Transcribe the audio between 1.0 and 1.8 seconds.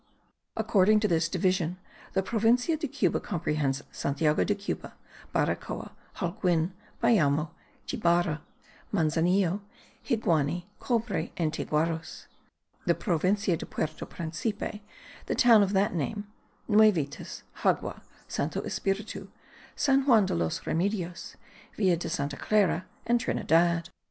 to this division,